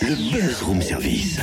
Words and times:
Le 0.00 0.14
Buzz 0.14 0.62
Room 0.62 0.80
Service. 0.80 1.38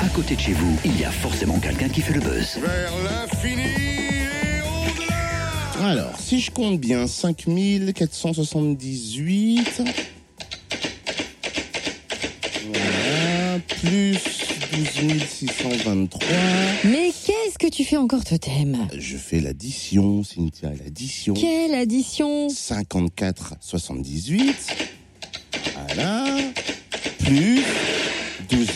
À 0.00 0.08
côté 0.08 0.34
de 0.36 0.40
chez 0.40 0.52
vous, 0.52 0.76
il 0.84 0.98
y 1.00 1.04
a 1.04 1.10
forcément 1.10 1.58
quelqu'un 1.60 1.88
qui 1.88 2.00
fait 2.00 2.14
le 2.14 2.20
buzz. 2.20 2.58
Vers 2.60 2.92
l'infini 3.04 3.62
et 3.62 4.60
au-delà 4.62 5.86
Alors, 5.88 6.18
si 6.18 6.40
je 6.40 6.50
compte 6.50 6.80
bien, 6.80 7.06
5478. 7.06 9.82
Voilà, 12.72 13.58
plus 13.80 14.18
12623. 14.72 16.20
Mais 16.84 17.12
qu'est-ce 17.24 17.58
que 17.58 17.68
tu 17.68 17.84
fais 17.84 17.96
encore, 17.96 18.24
Totem? 18.24 18.88
Je 18.98 19.16
fais 19.16 19.38
l'addition, 19.40 20.24
Cynthia, 20.24 20.70
l'addition. 20.70 21.34
Quelle 21.34 21.74
addition? 21.74 22.48
54 22.48 23.54
78. 23.60 24.56
Voilà. 25.86 26.24
Plus 27.24 27.62
12 28.50 28.66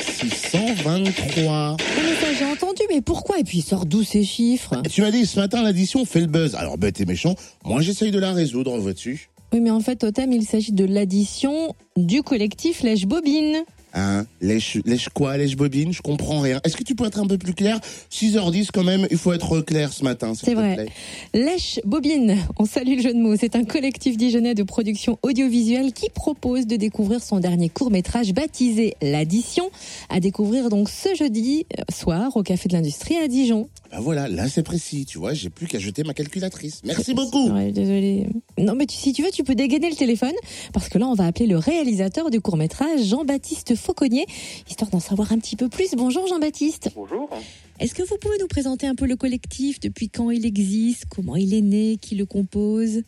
623. 0.00 1.76
Oh, 1.78 1.82
mais 1.96 2.14
ça, 2.14 2.32
j'ai 2.38 2.44
entendu, 2.44 2.82
mais 2.90 3.00
pourquoi? 3.00 3.38
Et 3.38 3.44
puis, 3.44 3.58
il 3.58 3.62
sort 3.62 3.86
d'où 3.86 4.02
ces 4.02 4.24
chiffres? 4.24 4.80
Tu 4.90 5.02
m'as 5.02 5.10
dit 5.10 5.26
ce 5.26 5.38
matin 5.38 5.62
l'addition 5.62 6.04
fait 6.04 6.20
le 6.20 6.26
buzz. 6.26 6.54
Alors 6.54 6.78
bête 6.78 7.00
et 7.00 7.04
méchant, 7.04 7.34
moi 7.64 7.80
j'essaye 7.80 8.10
de 8.10 8.18
la 8.18 8.32
résoudre, 8.32 8.76
vois-tu 8.78 9.28
Oui, 9.52 9.60
mais 9.60 9.70
en 9.70 9.80
fait, 9.80 9.96
Totem, 9.96 10.32
il 10.32 10.44
s'agit 10.44 10.72
de 10.72 10.84
l'addition 10.84 11.74
du 11.96 12.22
collectif 12.22 12.82
Lèche 12.82 13.06
Bobine. 13.06 13.64
Hein 13.94 14.26
Lèche, 14.40 14.78
lèche 14.84 15.08
quoi 15.08 15.36
Lèche 15.36 15.56
bobine 15.56 15.92
Je 15.92 16.02
comprends 16.02 16.40
rien. 16.40 16.60
Est-ce 16.64 16.76
que 16.76 16.84
tu 16.84 16.94
peux 16.94 17.06
être 17.06 17.18
un 17.18 17.26
peu 17.26 17.38
plus 17.38 17.54
clair? 17.54 17.80
6h10 18.12 18.68
quand 18.72 18.84
même, 18.84 19.06
il 19.10 19.16
faut 19.16 19.32
être 19.32 19.60
clair 19.60 19.92
ce 19.92 20.04
matin, 20.04 20.32
C'est 20.34 20.54
vrai. 20.54 20.74
plaît. 20.74 20.88
Lèche 21.34 21.80
Bobine, 21.84 22.36
on 22.58 22.64
salue 22.64 22.96
le 22.96 23.02
jeu 23.02 23.12
de 23.14 23.18
mots. 23.18 23.36
C'est 23.36 23.56
un 23.56 23.64
collectif 23.64 24.16
dijonnais 24.16 24.54
de 24.54 24.62
production 24.62 25.18
audiovisuelle 25.22 25.92
qui 25.92 26.10
propose 26.10 26.66
de 26.66 26.76
découvrir 26.76 27.22
son 27.22 27.40
dernier 27.40 27.68
court-métrage 27.68 28.32
baptisé 28.34 28.94
L'Addition, 29.02 29.70
à 30.10 30.20
découvrir 30.20 30.68
donc 30.68 30.88
ce 30.88 31.14
jeudi 31.14 31.66
euh, 31.78 31.82
soir 31.92 32.36
au 32.36 32.42
Café 32.42 32.68
de 32.68 32.74
l'Industrie 32.74 33.16
à 33.16 33.28
Dijon. 33.28 33.68
Ben 33.90 34.00
voilà, 34.00 34.28
là 34.28 34.48
c'est 34.48 34.62
précis, 34.62 35.06
tu 35.06 35.18
vois, 35.18 35.32
j'ai 35.32 35.48
plus 35.50 35.66
qu'à 35.66 35.78
jeter 35.78 36.02
ma 36.04 36.12
calculatrice. 36.14 36.82
Merci 36.84 37.14
beaucoup. 37.14 37.50
Ouais, 37.50 37.72
désolé. 37.72 38.26
Non, 38.58 38.74
mais 38.74 38.86
tu- 38.86 38.96
si 38.96 39.12
tu 39.12 39.22
veux, 39.22 39.30
tu 39.30 39.44
peux 39.44 39.54
dégainer 39.54 39.88
le 39.88 39.94
téléphone 39.96 40.32
parce 40.72 40.88
que 40.88 40.98
là, 40.98 41.06
on 41.06 41.14
va 41.14 41.24
appeler 41.26 41.46
le 41.46 41.56
réalisateur 41.58 42.28
du 42.30 42.40
court-métrage, 42.40 43.04
Jean-Baptiste 43.04 43.76
Fauconnier, 43.76 44.26
histoire 44.68 44.90
d'en 44.90 44.98
savoir 45.00 45.32
un 45.32 45.38
petit 45.38 45.54
peu 45.56 45.68
plus. 45.68 45.94
Bonjour 45.94 46.26
Jean-Baptiste. 46.26 46.90
Bonjour. 46.96 47.30
Est-ce 47.78 47.94
que 47.94 48.02
vous 48.02 48.16
pouvez 48.20 48.36
nous 48.40 48.48
présenter 48.48 48.86
un 48.88 48.96
peu 48.96 49.06
le 49.06 49.14
collectif, 49.16 49.78
depuis 49.78 50.08
quand 50.08 50.30
il 50.30 50.44
existe, 50.44 51.04
comment 51.08 51.36
il 51.36 51.54
est 51.54 51.60
né, 51.60 51.96
qui 52.00 52.16
le 52.16 52.26
compose? 52.26 53.02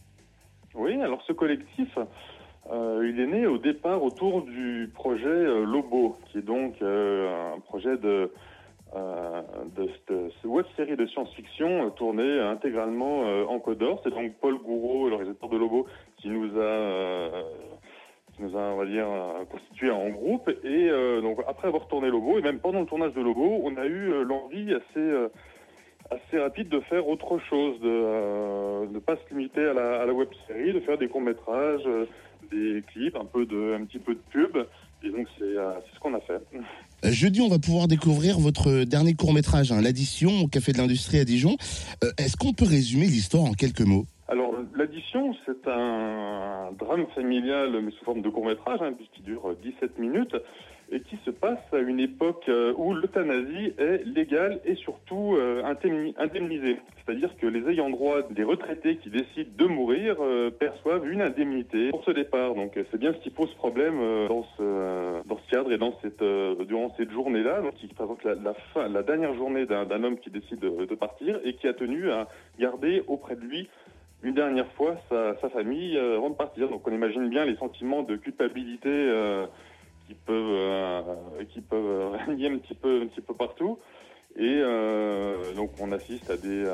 Oui, 0.77 0.95
alors 1.03 1.21
ce 1.27 1.33
collectif, 1.33 1.89
euh, 2.73 3.11
il 3.13 3.19
est 3.21 3.27
né 3.27 3.47
au 3.49 3.59
départ 3.59 4.05
autour 4.05 4.43
du 4.43 4.89
projet 4.95 5.27
euh, 5.27 5.65
Lobo, 5.65 6.17
qui 6.31 6.39
est 6.39 6.43
donc 6.47 6.75
euh, 6.83 7.55
un 7.57 7.61
projet 7.61 7.97
de, 7.97 8.31
de 8.95 9.89
cette 9.89 10.45
web 10.45 10.67
série 10.77 10.97
de 10.97 11.07
science-fiction 11.07 11.87
euh, 11.87 11.91
tournée 11.91 12.41
intégralement 12.41 13.25
euh, 13.25 13.45
en 13.45 13.59
Codor. 13.61 14.01
C'est 14.03 14.11
donc 14.11 14.33
Paul 14.41 14.59
Gouraud, 14.59 15.09
le 15.09 15.17
réalisateur 15.17 15.49
de 15.49 15.57
Lobo, 15.57 15.87
qui 16.17 16.29
nous 16.29 16.59
a, 16.59 16.63
euh, 16.63 17.43
nous 18.39 18.57
a, 18.57 18.61
on 18.61 18.77
va 18.77 18.87
dire, 18.87 19.07
euh, 19.09 19.45
constitué 19.51 19.91
en 19.91 20.09
groupe. 20.09 20.49
Et 20.65 20.91
euh, 20.91 21.21
donc 21.21 21.39
après 21.47 21.69
avoir 21.69 21.87
tourné 21.87 22.09
Lobo, 22.09 22.39
et 22.39 22.43
même 22.43 22.59
pendant 22.59 22.81
le 22.81 22.87
tournage 22.87 23.15
de 23.15 23.21
Lobo, 23.21 23.61
on 23.63 23.77
a 23.77 23.87
eu 23.87 24.13
euh, 24.13 24.25
l'envie 24.25 24.75
assez 24.75 24.83
euh, 24.99 25.29
assez 26.11 26.41
rapide 26.41 26.69
de 26.69 26.81
faire 26.81 27.07
autre 27.07 27.39
chose, 27.39 27.79
de 27.81 27.89
euh, 27.89 28.87
ne 28.91 28.99
pas 28.99 29.15
se 29.17 29.33
limiter 29.33 29.65
à 29.65 29.73
la, 29.73 30.03
à 30.03 30.07
la 30.07 30.13
web 30.13 30.29
série, 30.49 30.73
de 30.73 30.81
faire 30.81 30.99
des 30.99 31.07
courts 31.07 31.21
métrages, 31.21 31.89
des 32.51 32.83
clips, 32.89 33.15
un 33.15 33.25
peu 33.25 33.47
de, 33.47 33.75
un 33.75 33.85
petit 33.85 34.01
peu 34.01 34.15
de 34.15 34.21
pub. 34.31 34.59
Et 35.03 35.11
donc 35.11 35.27
c'est 35.39 35.45
euh, 35.45 35.73
c'est 35.87 35.95
ce 35.95 36.01
qu'on 36.01 36.15
a 36.15 36.21
fait. 36.21 36.41
Euh, 37.05 37.11
Jeudi, 37.11 37.41
on 37.41 37.49
va 37.49 37.59
pouvoir 37.59 37.89
découvrir 37.89 38.39
votre 38.39 38.85
dernier 38.85 39.15
court-métrage, 39.15 39.73
hein, 39.73 39.81
l'addition 39.81 40.43
au 40.43 40.47
Café 40.47 40.73
de 40.73 40.79
l'Industrie 40.79 41.19
à 41.19 41.25
Dijon. 41.25 41.57
Euh, 42.05 42.13
Est-ce 42.19 42.37
qu'on 42.37 42.53
peut 42.53 42.67
résumer 42.67 43.07
l'histoire 43.07 43.45
en 43.45 43.53
quelques 43.53 43.81
mots? 43.81 44.07
L'addition, 44.75 45.35
c'est 45.47 45.67
un, 45.69 46.73
drame 46.79 47.07
familial, 47.15 47.81
mais 47.83 47.91
sous 47.93 48.05
forme 48.05 48.23
de 48.23 48.29
court 48.29 48.47
métrage, 48.47 48.81
hein, 48.83 48.93
puisqu'il 48.93 49.23
dure 49.25 49.55
17 49.63 49.99
minutes, 49.99 50.37
et 50.93 51.01
qui 51.03 51.17
se 51.25 51.31
passe 51.31 51.61
à 51.73 51.79
une 51.79 52.01
époque 52.01 52.45
euh, 52.49 52.73
où 52.77 52.93
l'euthanasie 52.95 53.73
est 53.79 54.05
légale 54.07 54.61
et 54.65 54.75
surtout 54.75 55.37
euh, 55.37 55.63
indemni- 55.63 56.15
indemnisée. 56.19 56.79
C'est-à-dire 57.05 57.31
que 57.37 57.47
les 57.47 57.69
ayants 57.71 57.91
droit 57.91 58.23
des 58.31 58.43
retraités 58.43 58.97
qui 58.97 59.09
décident 59.09 59.51
de 59.57 59.67
mourir 59.67 60.17
euh, 60.21 60.51
perçoivent 60.51 61.09
une 61.09 61.23
indemnité 61.23 61.91
pour 61.91 62.03
ce 62.05 62.11
départ. 62.11 62.55
Donc 62.57 62.77
euh, 62.77 62.83
c'est 62.91 62.99
bien 62.99 63.13
ce 63.13 63.19
qui 63.19 63.31
pose 63.31 63.53
problème 63.55 64.01
euh, 64.01 64.27
dans 64.29 64.43
ce 64.57 64.63
euh, 64.63 65.21
cadre 65.49 65.73
et 65.73 65.79
dans 65.79 65.97
cette 66.03 66.23
euh, 66.23 66.57
durant 66.65 66.93
cette 66.97 67.11
journée-là, 67.13 67.63
qui 67.77 67.87
présente 67.89 68.25
la, 68.25 68.55
fin, 68.75 68.89
la 68.89 69.03
dernière 69.03 69.35
journée 69.35 69.67
d'un 69.67 70.03
homme 70.05 70.19
qui 70.19 70.31
décide 70.31 70.59
de, 70.59 70.87
de 70.87 70.95
partir 70.97 71.39
et 71.45 71.55
qui 71.55 71.69
a 71.69 71.73
tenu 71.73 72.11
à 72.11 72.27
garder 72.59 73.03
auprès 73.07 73.37
de 73.37 73.43
lui 73.43 73.69
une 74.23 74.35
dernière 74.35 74.71
fois 74.73 74.97
sa, 75.09 75.35
famille 75.51 75.97
euh, 75.97 76.17
avant 76.17 76.31
de 76.31 76.35
partir. 76.35 76.69
Donc 76.69 76.87
on 76.87 76.93
imagine 76.93 77.29
bien 77.29 77.45
les 77.45 77.57
sentiments 77.57 78.03
de 78.03 78.17
culpabilité 78.17 78.89
euh, 78.89 79.47
qui 80.07 80.15
peuvent 80.15 80.37
euh, 80.37 81.45
qui 81.51 81.61
peuvent 81.61 82.13
régner 82.27 82.49
un 82.49 82.59
petit 82.59 82.75
peu 82.75 83.03
un 83.03 83.21
peu 83.21 83.35
partout. 83.35 83.79
Et 84.37 84.61
donc 85.57 85.73
on 85.81 85.91
assiste 85.91 86.31
à 86.31 86.37
des 86.37 86.65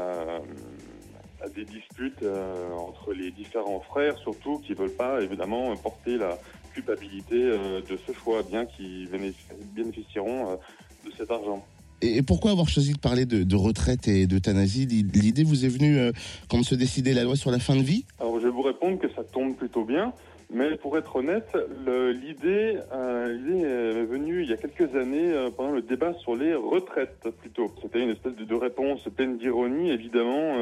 disputes 1.64 2.22
entre 2.22 3.14
les 3.14 3.30
différents 3.30 3.80
frères, 3.80 4.18
surtout 4.18 4.58
qui 4.58 4.74
veulent 4.74 4.94
pas 4.94 5.22
évidemment 5.22 5.74
porter 5.78 6.18
la 6.18 6.38
culpabilité 6.74 7.34
de 7.34 7.98
ce 8.06 8.12
choix, 8.12 8.42
bien 8.42 8.66
qu'ils 8.66 9.08
bénéfic- 9.08 9.54
bénéficieront 9.58 10.58
de 11.02 11.10
cet 11.12 11.30
argent. 11.30 11.66
Et, 12.02 12.22
pourquoi 12.22 12.50
avoir 12.50 12.68
choisi 12.68 12.92
de 12.92 12.98
parler 12.98 13.26
de, 13.26 13.56
retraite 13.56 14.08
et 14.08 14.26
d'euthanasie 14.26 14.86
L'idée 14.86 15.44
vous 15.44 15.64
est 15.64 15.68
venue 15.68 15.98
euh, 15.98 16.12
quand 16.48 16.62
se 16.62 16.74
décidait 16.74 17.14
la 17.14 17.24
loi 17.24 17.36
sur 17.36 17.50
la 17.50 17.58
fin 17.58 17.76
de 17.76 17.82
vie? 17.82 18.04
Alors 18.20 18.38
je 18.38 18.44
vais 18.44 18.52
vous 18.52 18.62
répondre 18.62 18.98
que 18.98 19.08
ça 19.10 19.24
tombe 19.24 19.56
plutôt 19.56 19.84
bien, 19.84 20.12
mais 20.52 20.76
pour 20.76 20.98
être 20.98 21.16
honnête, 21.16 21.48
euh, 21.54 22.12
l'idée 22.12 22.78
est 22.78 24.04
venue 24.04 24.42
il 24.42 24.50
y 24.50 24.52
a 24.52 24.56
quelques 24.56 24.94
années 24.94 25.32
euh, 25.32 25.50
pendant 25.50 25.72
le 25.72 25.82
débat 25.82 26.12
sur 26.14 26.36
les 26.36 26.54
retraites 26.54 27.28
plutôt. 27.40 27.72
C'était 27.82 28.02
une 28.02 28.10
espèce 28.10 28.34
de, 28.34 28.54
réponse 28.54 29.00
pleine 29.14 29.38
d'ironie 29.38 29.90
évidemment. 29.90 30.54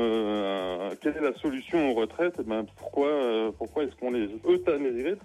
Quelle 1.01 1.17
est 1.17 1.23
la 1.23 1.35
solution 1.41 1.91
aux 1.91 1.95
retraites? 1.95 2.35
Eh 2.39 2.45
ben, 2.45 2.65
Pourquoi, 2.77 3.53
pourquoi 3.59 3.85
est-ce 3.85 3.95
qu'on 3.97 4.11
les 4.11 4.29
euthanasierait 4.49 5.17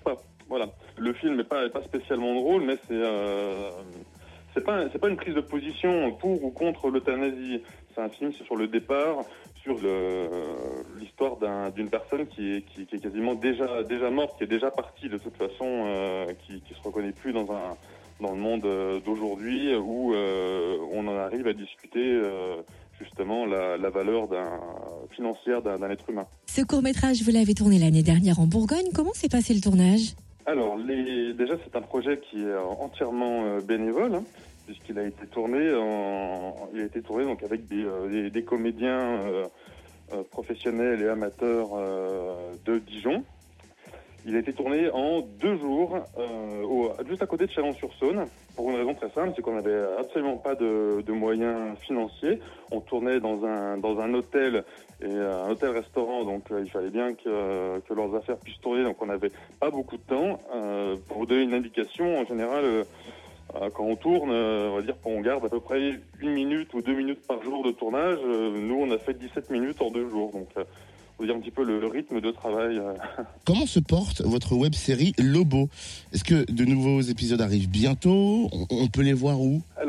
Voilà. 0.47 0.69
Le 0.97 1.13
film 1.13 1.37
n'est 1.37 1.43
pas, 1.43 1.67
spécialement 1.85 2.33
drôle, 2.35 2.63
mais 2.63 2.77
c'est 2.87 2.99
c'est 4.53 4.63
pas 4.63 4.85
pas 4.87 5.09
une 5.09 5.15
prise 5.17 5.35
de 5.35 5.41
position 5.41 6.11
pour 6.13 6.43
ou 6.43 6.49
contre 6.51 6.89
l'euthanasie. 6.89 7.61
C'est 7.95 8.01
un 8.01 8.09
film 8.09 8.31
sur 8.33 8.55
le 8.55 8.67
départ, 8.67 9.23
sur 9.63 9.77
l'histoire 10.99 11.37
d'un- 11.37 11.69
d'une 11.69 11.89
personne 11.89 12.27
qui 12.27 12.53
est, 12.55 12.99
quasiment 13.01 13.35
déjà 13.35 13.83
déjà 13.83 14.09
morte, 14.09 14.37
qui 14.37 14.43
est 14.43 14.47
déjà 14.47 14.71
partie 14.71 15.09
de 15.09 15.17
toute 15.17 15.35
façon, 15.37 15.65
euh, 15.85 16.25
qui 16.45 16.61
qui 16.61 16.73
se 16.73 16.81
reconnaît 16.81 17.11
plus 17.11 17.33
dans 17.33 17.51
un 17.51 17.75
dans 18.21 18.31
le 18.31 18.37
monde 18.39 18.65
euh, 18.65 18.99
d'aujourd'hui 19.05 19.73
où 19.75 20.13
euh, 20.13 20.77
on 20.93 21.07
en 21.07 21.15
arrive 21.17 21.47
à 21.47 21.53
discuter 21.53 22.21
justement 22.99 23.45
la, 23.45 23.77
valeur 23.89 24.27
financière 25.11 25.61
d'un 25.61 25.89
être 25.89 26.09
humain. 26.09 26.25
Ce 26.47 26.61
court-métrage, 26.61 27.21
vous 27.23 27.31
l'avez 27.31 27.53
tourné 27.53 27.79
l'année 27.79 28.03
dernière 28.03 28.39
en 28.39 28.45
Bourgogne. 28.45 28.89
Comment 28.93 29.13
s'est 29.13 29.29
passé 29.29 29.53
le 29.53 29.61
tournage? 29.61 30.15
Alors, 30.49 30.77
déjà, 30.79 31.53
c'est 31.63 31.75
un 31.75 31.81
projet 31.83 32.17
qui 32.17 32.41
est 32.41 32.55
entièrement 32.57 33.45
euh, 33.45 33.61
bénévole, 33.61 34.15
hein, 34.15 34.23
puisqu'il 34.65 34.97
a 34.97 35.03
été 35.03 35.27
tourné, 35.27 35.59
il 36.73 36.79
avec 37.43 37.67
des, 37.67 37.83
euh, 37.83 38.41
comédiens 38.47 39.19
euh, 39.27 39.45
euh, 40.11 40.23
professionnels 40.31 41.03
et 41.03 41.07
amateurs 41.07 41.69
euh, 41.75 42.55
de 42.65 42.79
Dijon. 42.79 43.23
Il 44.29 44.35
a 44.35 44.39
été 44.39 44.53
tourné 44.53 44.91
en 44.91 45.21
deux 45.21 45.57
jours, 45.57 45.97
euh, 46.19 47.03
juste 47.07 47.23
à 47.23 47.25
côté 47.25 47.47
de 47.47 47.51
Chalon-sur-Saône, 47.51 48.25
pour 48.55 48.69
une 48.69 48.75
raison 48.75 48.93
très 48.93 49.09
simple, 49.09 49.33
c'est 49.35 49.41
qu'on 49.41 49.55
n'avait 49.55 49.81
absolument 49.97 50.37
pas 50.37 50.53
de, 50.53 51.03
moyens 51.11 51.75
financiers. 51.79 52.39
On 52.69 52.79
tournait 52.79 53.19
dans 53.19 53.43
un, 53.43 53.79
dans 53.79 53.99
un 53.99 54.13
hôtel 54.13 54.63
et 55.01 55.07
euh, 55.07 55.45
un 55.45 55.49
hôtel-restaurant, 55.49 56.25
donc 56.25 56.43
euh, 56.51 56.61
il 56.63 56.69
fallait 56.69 56.91
bien 56.91 57.15
que, 57.15 57.79
que 57.79 57.93
leurs 57.95 58.13
affaires 58.13 58.37
puissent 58.37 58.61
tourner, 58.61 58.83
donc 58.83 59.01
on 59.01 59.07
n'avait 59.07 59.31
pas 59.59 59.71
beaucoup 59.71 59.97
de 59.97 60.03
temps. 60.03 60.39
Pour 61.07 61.17
vous 61.17 61.25
donner 61.25 61.41
une 61.41 61.55
indication, 61.55 62.19
en 62.19 62.25
général, 62.25 62.85
quand 63.73 63.83
on 63.83 63.95
tourne, 63.95 64.29
on 64.29 64.75
va 64.75 64.81
dire 64.83 65.01
qu'on 65.01 65.21
garde 65.21 65.43
à 65.43 65.49
peu 65.49 65.59
près 65.59 65.93
une 66.19 66.33
minute 66.33 66.71
ou 66.75 66.83
deux 66.83 66.93
minutes 66.93 67.25
par 67.25 67.41
jour 67.41 67.63
de 67.63 67.71
tournage. 67.71 68.19
Nous, 68.23 68.75
on 68.79 68.91
a 68.91 68.99
fait 68.99 69.17
17 69.17 69.49
minutes 69.49 69.81
en 69.81 69.89
deux 69.89 70.07
jours, 70.07 70.31
donc 70.31 70.49
dire 71.25 71.35
un 71.35 71.39
petit 71.39 71.51
peu 71.51 71.63
le, 71.63 71.79
le 71.79 71.87
rythme 71.87 72.21
de 72.21 72.31
travail. 72.31 72.77
euh. 72.77 72.93
Comment 73.45 73.65
se 73.65 73.79
porte 73.79 74.21
votre 74.21 74.55
web 74.55 74.73
série 74.73 75.13
Lobo? 75.17 75.69
Est-ce 76.13 76.23
que 76.23 76.49
de 76.51 76.65
nouveaux 76.65 77.01
épisodes 77.01 77.41
arrivent 77.41 77.69
bientôt? 77.69 78.49
On, 78.51 78.67
on 78.69 78.87
peut 78.87 79.01
les 79.01 79.13
voir 79.13 79.39
où? 79.41 79.61
Alors, 79.81 79.88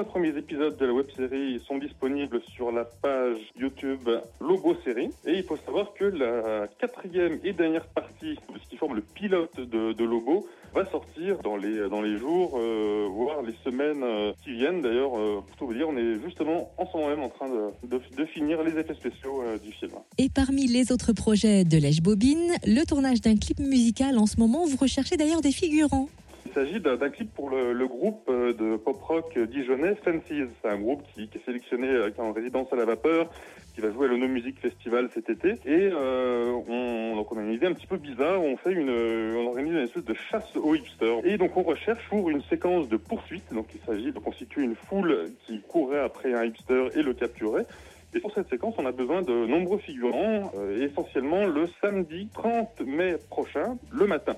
trois 0.00 0.12
premiers 0.12 0.38
épisodes 0.38 0.78
de 0.78 0.86
la 0.86 0.94
web-série 0.94 1.60
sont 1.66 1.76
disponibles 1.76 2.40
sur 2.54 2.72
la 2.72 2.84
page 2.84 3.36
YouTube 3.58 4.08
Lobo 4.40 4.74
Série. 4.82 5.10
Et 5.26 5.34
il 5.34 5.42
faut 5.42 5.56
savoir 5.56 5.92
que 5.92 6.04
la 6.04 6.68
quatrième 6.78 7.38
et 7.44 7.52
dernière 7.52 7.86
partie 7.86 8.38
ce 8.62 8.68
qui 8.70 8.76
forme 8.76 8.94
le 8.94 9.02
pilote 9.02 9.60
de, 9.60 10.04
Lobo 10.04 10.46
va 10.72 10.90
sortir 10.90 11.38
dans 11.42 11.56
les, 11.56 11.88
dans 11.90 12.00
les 12.00 12.16
jours, 12.16 12.56
euh, 12.56 13.08
voire 13.10 13.42
les 13.42 13.54
semaines 13.62 14.02
euh, 14.02 14.32
qui 14.42 14.54
viennent. 14.54 14.80
D'ailleurs, 14.80 15.18
euh, 15.18 15.42
pour 15.46 15.56
tout 15.56 15.66
vous 15.66 15.74
dire, 15.74 15.88
on 15.88 15.96
est 15.96 16.18
justement 16.24 16.70
en 16.78 16.86
ce 16.86 16.96
moment 16.96 17.08
même 17.10 17.22
en 17.22 17.28
train 17.28 17.48
de, 17.48 17.88
de, 17.88 18.00
de 18.16 18.24
finir 18.24 18.62
les 18.62 18.78
effets 18.78 18.94
spéciaux 18.94 19.42
du 19.62 19.72
film. 19.72 19.92
Et 20.16 20.30
parmi 20.30 20.66
les 20.66 20.92
autres 20.92 21.12
projets 21.12 21.64
de 21.64 21.76
Lèche 21.76 22.00
Bobine, 22.00 22.52
le 22.64 22.84
tournage 22.86 23.20
d'un 23.20 23.36
clip 23.36 23.58
musical 23.58 24.16
en 24.16 24.26
ce 24.26 24.38
moment, 24.38 24.64
vous 24.66 24.76
recherchez 24.76 25.16
d'ailleurs 25.16 25.42
des 25.42 25.52
figurants. 25.52 26.08
Il 26.50 26.54
s'agit 26.54 26.80
d'un 26.80 27.10
clip 27.10 27.32
pour 27.32 27.48
le, 27.48 27.86
groupe 27.86 28.28
euh, 28.28 28.52
de 28.52 28.76
pop-rock 28.76 29.38
dijonnais 29.38 29.94
Fancies. 29.94 30.48
C'est 30.60 30.68
un 30.68 30.78
groupe 30.78 31.04
qui, 31.14 31.28
qui 31.28 31.38
est 31.38 31.44
sélectionné 31.44 31.86
euh, 31.86 32.10
qui 32.10 32.18
est 32.18 32.24
en 32.24 32.32
résidence 32.32 32.72
à 32.72 32.76
la 32.76 32.84
vapeur, 32.84 33.30
qui 33.72 33.80
va 33.80 33.92
jouer 33.92 34.06
à 34.06 34.08
l'Ono 34.08 34.26
Music 34.26 34.58
Festival 34.58 35.08
cet 35.14 35.30
été. 35.30 35.50
Et 35.64 35.90
euh, 35.92 36.50
on, 36.68 37.38
a 37.38 37.42
une 37.42 37.52
idée 37.52 37.66
un 37.66 37.72
petit 37.72 37.86
peu 37.86 37.98
bizarre. 37.98 38.42
On 38.42 38.56
fait 38.56 38.72
une, 38.72 38.90
on 38.90 39.46
organise 39.46 39.74
une 39.74 39.78
espèce 39.78 40.04
de 40.04 40.14
chasse 40.14 40.56
aux 40.56 40.74
hipsters. 40.74 41.24
Et 41.24 41.38
donc 41.38 41.56
on 41.56 41.62
recherche 41.62 42.04
pour 42.08 42.28
une 42.28 42.42
séquence 42.42 42.88
de 42.88 42.96
poursuite. 42.96 43.54
Donc 43.54 43.66
il 43.72 43.80
s'agit 43.86 44.10
de 44.10 44.18
constituer 44.18 44.64
une 44.64 44.74
foule 44.74 45.30
qui 45.46 45.60
courrait 45.60 46.00
après 46.00 46.34
un 46.34 46.46
hipster 46.46 46.88
et 46.96 47.02
le 47.04 47.14
capturait. 47.14 47.66
Et 48.12 48.18
pour 48.18 48.34
cette 48.34 48.48
séquence, 48.50 48.74
on 48.78 48.86
a 48.86 48.92
besoin 48.92 49.22
de 49.22 49.46
nombreux 49.46 49.78
figurants, 49.78 50.50
essentiellement 50.80 51.46
le 51.46 51.68
samedi 51.80 52.28
30 52.34 52.80
mai 52.80 53.18
prochain, 53.30 53.78
le 53.92 54.08
matin. 54.08 54.34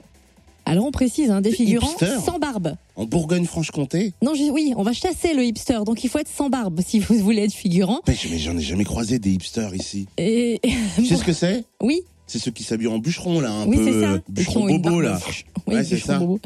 Alors 0.65 0.87
on 0.87 0.91
précise, 0.93 1.31
hein, 1.31 1.41
des 1.41 1.51
Des 1.51 1.57
figurants 1.57 1.91
hipsters 1.91 2.21
sans 2.21 2.39
barbe. 2.39 2.75
En 2.97 3.05
Bourgogne-Franche-Comté 3.07 4.13
Non, 4.23 4.35
je- 4.35 4.51
oui, 4.51 4.73
on 4.77 4.83
va 4.83 4.93
chasser 4.93 5.35
le 5.35 5.45
hipster, 5.45 5.79
donc 5.85 6.05
il 6.05 6.09
faut 6.11 6.19
être 6.19 6.29
sans 6.29 6.51
barbe 6.51 6.81
si 6.87 6.99
vous 7.01 7.17
voulez 7.17 7.43
être 7.43 7.53
figurant. 7.53 8.01
Mais 8.07 8.17
mais 8.31 8.39
j'en 8.39 8.57
ai 8.57 8.61
jamais 8.61 8.85
croisé 8.85 9.19
des 9.19 9.31
hipsters 9.33 9.75
ici. 9.75 10.07
Et 10.19 10.61
Tu 10.97 11.07
sais 11.07 11.17
ce 11.17 11.25
que 11.25 11.33
c'est? 11.33 11.65
Oui, 11.83 12.03
C'est 12.33 12.39
ceux 12.39 12.51
qui 12.51 12.63
s'habillent 12.65 12.87
en 12.89 12.99
bûcheron, 12.99 13.41
là, 13.41 13.51
un 13.51 13.67
oui, 13.67 13.77
peu 13.77 13.85
c'est 13.85 14.01
ça. 14.01 14.13
euh, 14.13 14.19
bûcheron 14.27 14.67
bobo, 14.79 15.03
là. 15.03 15.21
Oui, 15.67 15.75
Ouais, 15.75 15.85
c'est 15.85 15.99
ça. 15.99 16.19
bobo. 16.19 16.41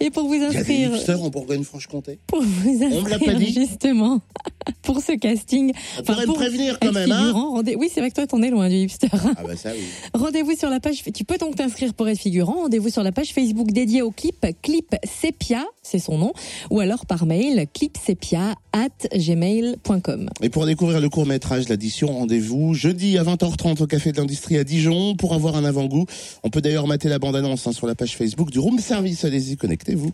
Et 0.00 0.10
pour 0.10 0.26
vous 0.26 0.34
Il 0.34 0.42
y 0.42 0.44
a 0.44 0.50
des 0.50 0.56
inscrire, 0.58 0.92
hipsters 0.96 1.22
en 1.22 1.28
Bourgogne-Franche-Comté. 1.28 2.18
pour 2.26 2.42
vous 2.42 2.70
On 2.82 3.02
me 3.02 3.08
l'a 3.08 3.18
pas 3.20 3.30
inscrire 3.30 3.38
dit. 3.38 3.52
justement 3.54 4.20
pour 4.82 5.00
ce 5.00 5.12
casting, 5.12 5.72
On 5.72 6.00
Enfin, 6.00 6.12
pourrait 6.14 6.26
pour 6.26 6.34
prévenir 6.34 6.78
quand 6.80 6.90
même, 6.92 7.12
hein 7.12 7.30
rendez- 7.32 7.76
oui, 7.76 7.88
c'est 7.94 8.00
vrai 8.00 8.10
que 8.10 8.16
toi 8.16 8.26
t'en 8.26 8.42
es 8.42 8.50
loin 8.50 8.68
du 8.68 8.74
hipster. 8.74 9.06
Ah 9.12 9.42
bah 9.46 9.54
ça 9.56 9.70
oui. 9.72 9.84
Rendez-vous 10.14 10.56
sur 10.56 10.68
la 10.68 10.80
page. 10.80 11.02
Tu 11.14 11.22
peux 11.24 11.38
donc 11.38 11.54
t'inscrire 11.54 11.94
pour 11.94 12.08
être 12.08 12.18
figurant. 12.18 12.62
Rendez-vous 12.62 12.88
sur 12.90 13.04
la 13.04 13.12
page 13.12 13.32
Facebook 13.32 13.70
dédiée 13.70 14.02
au 14.02 14.10
clip, 14.10 14.44
clip 14.62 14.96
Sepia, 15.04 15.64
c'est 15.82 15.98
son 15.98 16.18
nom, 16.18 16.32
ou 16.70 16.80
alors 16.80 17.06
par 17.06 17.26
mail 17.26 17.66
clipsepia 17.72 18.54
at 18.72 18.88
gmail.com. 19.16 20.28
Et 20.42 20.48
pour 20.48 20.66
découvrir 20.66 21.00
le 21.00 21.08
court-métrage 21.08 21.68
L'Addition, 21.68 22.08
rendez-vous 22.08 22.74
jeudi 22.74 23.18
à 23.18 23.24
20h30 23.24 23.82
au 23.82 23.86
Café 23.86 24.12
de 24.12 24.18
l'Industrie 24.18 24.58
à 24.58 24.64
Dijon 24.64 25.16
pour 25.16 25.34
avoir 25.34 25.56
un 25.56 25.64
avant-goût. 25.64 26.06
On 26.42 26.50
peut 26.50 26.60
d'ailleurs 26.60 26.86
mater 26.86 27.08
la 27.08 27.18
bande-annonce 27.18 27.66
hein, 27.66 27.72
sur 27.72 27.86
la 27.86 27.94
page 27.94 28.16
Facebook 28.16 28.50
du 28.50 28.58
Room 28.58 28.78
Service. 28.78 29.24
Allez-y, 29.24 29.56
connectez-vous. 29.56 30.08